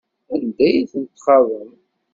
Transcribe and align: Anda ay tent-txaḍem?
Anda 0.33 0.63
ay 0.69 0.87
tent-txaḍem? 0.91 1.71